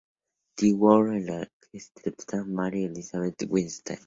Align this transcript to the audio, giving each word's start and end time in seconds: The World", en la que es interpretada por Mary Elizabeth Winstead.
The 0.57 0.71
World", 0.73 1.13
en 1.17 1.25
la 1.27 1.45
que 1.45 1.77
es 1.77 1.91
interpretada 1.95 2.41
por 2.41 2.51
Mary 2.51 2.85
Elizabeth 2.85 3.43
Winstead. 3.47 3.99